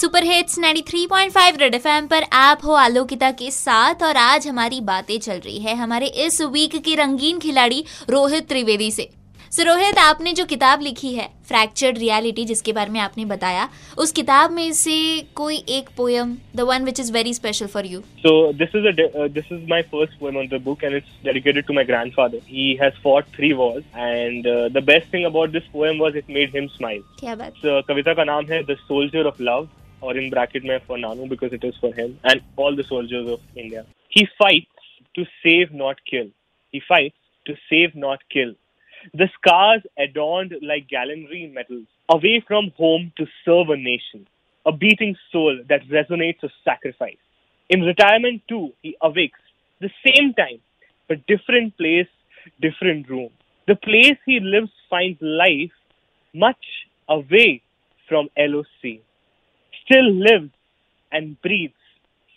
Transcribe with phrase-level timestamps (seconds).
[0.00, 5.18] Super hits 93.5 red FM पर आप हो आलोकिता के साथ और आज हमारी बातें
[5.18, 9.08] चल रही है हमारे इस वीक के रंगीन खिलाड़ी रोहित त्रिवेदी से।
[9.52, 13.68] सर रोहित आपने जो किताब लिखी है फ्रैक्चर्ड रियलिटी जिसके बारे में आपने बताया
[13.98, 14.96] उस किताब में से
[15.34, 18.86] कोई एक poem the one which is very special for you so this is
[19.34, 22.72] this is my first poem on the book and it's dedicated to my grandfather he
[22.82, 24.48] has fought three wars and
[24.78, 27.52] the best thing about this poem was it made him smile क्या बात?
[27.88, 29.68] कविता का नाम है the soldier of love
[30.00, 33.28] or in bracket mein for Nanu because it is for him and all the soldiers
[33.28, 33.84] of India.
[34.08, 34.66] He fights
[35.14, 36.28] to save, not kill.
[36.72, 38.54] He fights to save, not kill.
[39.14, 44.26] The scars adorned like gallantry medals, away from home to serve a nation,
[44.66, 47.16] a beating soul that resonates a sacrifice.
[47.68, 49.38] In retirement, too, he awakes
[49.80, 50.60] the same time,
[51.08, 52.08] but different place,
[52.60, 53.30] different room.
[53.66, 55.72] The place he lives finds life
[56.34, 56.64] much
[57.08, 57.62] away
[58.08, 59.00] from LOC
[59.84, 60.50] still lives
[61.12, 61.74] and breathes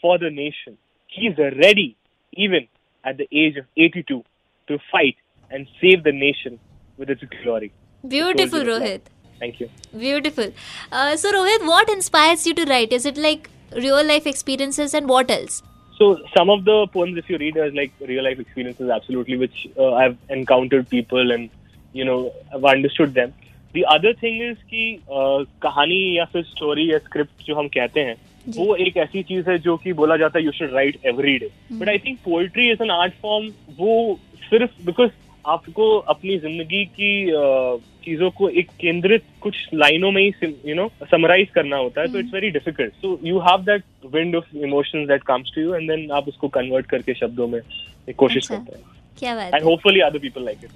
[0.00, 0.78] for the nation.
[1.06, 1.96] He's ready,
[2.32, 2.68] even
[3.04, 4.24] at the age of 82,
[4.68, 5.16] to fight
[5.50, 6.58] and save the nation
[6.96, 7.72] with its glory.
[8.06, 9.02] Beautiful, Rohit.
[9.38, 9.68] Thank you.
[9.96, 10.52] Beautiful.
[10.90, 12.92] Uh, so, Rohit, what inspires you to write?
[12.92, 15.62] Is it like real life experiences and what else?
[15.98, 19.66] So, some of the poems, if you read, are like real life experiences, absolutely, which
[19.78, 21.50] uh, I've encountered people and,
[21.92, 23.34] you know, I've understood them.
[23.74, 28.16] The other thing is कि कहानी या फिर story या script जो हम कहते हैं
[28.48, 31.48] वो एक ऐसी चीज़ है जो कि बोला जाता है you should write every day
[31.72, 35.10] but I think poetry is an art form वो सिर्फ़ बिकॉज़
[35.44, 40.88] आपको अपनी ज़िंदगी की uh, चीज़ों को एक केंद्रित कुछ लाइनों में ही यू नो
[41.10, 43.84] समराइज करना होता है तो it's very difficult so you have that
[44.14, 47.58] wind of emotions that comes to you and then आप उसको कन्वर्ट करके शब्दों में
[47.58, 48.84] एक कोशिश अच्छा। करते हैं।
[49.18, 50.70] क्या बात and hopefully other people like it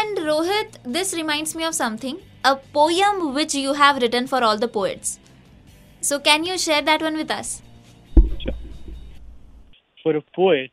[0.00, 4.56] And Rohit, this reminds me of something a poem which you have written for all
[4.56, 5.18] the poets.
[6.00, 7.60] So, can you share that one with us?
[10.02, 10.70] For a poet,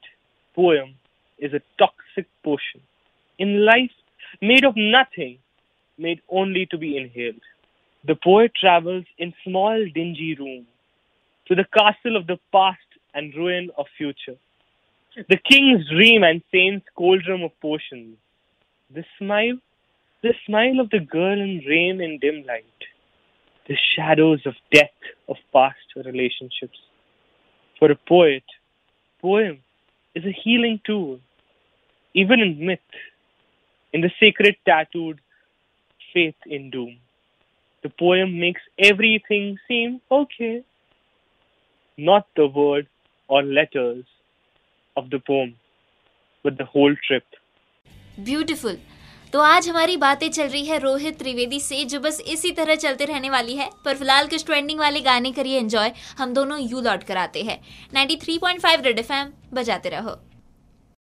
[0.56, 0.95] poem
[1.38, 2.79] is a toxic potion
[3.38, 3.91] in life
[4.41, 5.40] made of nothing,
[5.97, 7.41] made only to be inhaled.
[8.06, 10.68] The poet travels in small dingy room
[11.47, 14.38] to the castle of the past and ruin of future.
[15.28, 18.16] The king's dream and saint's cauldron of potions.
[18.94, 19.58] The smile,
[20.24, 22.64] the smile of the girl in rain and dim light.
[23.68, 26.80] The shadows of death of past relationships.
[27.80, 28.44] For a poet,
[29.22, 29.59] poem
[30.16, 31.20] is a healing tool,
[32.14, 32.80] even in myth,
[33.92, 35.19] in the sacred tattooed
[36.14, 36.98] faith in doom.
[37.84, 40.64] The poem makes everything seem okay,
[41.98, 42.88] not the word
[43.28, 44.06] or letters
[44.96, 45.56] of the poem,
[46.42, 47.25] but the whole trip.
[48.19, 48.78] Beautiful.
[49.33, 53.05] तो आज हमारी बातें चल रही है रोहित त्रिवेदी से, जो बस इसी तरह चलते
[53.05, 57.03] रहने वाली है। पर फ़िलहाल कुछ ट्रेंडिंग वाले गाने करिए एंजॉय हम दोनों यू लौट
[57.03, 57.59] कर आते हैं
[57.94, 60.17] 93.5 रेड एफएम बजाते रहो।